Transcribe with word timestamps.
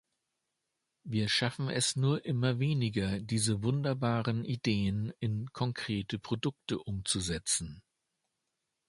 Wir 1.03 1.29
schaffen 1.29 1.69
es 1.69 1.95
nur 1.95 2.25
immer 2.25 2.57
weniger, 2.57 3.19
diese 3.19 3.61
wunderbaren 3.61 4.43
Ideen 4.45 5.13
in 5.19 5.53
konkrete 5.53 6.17
Produkte 6.17 6.79
umzusetzen. 6.79 7.83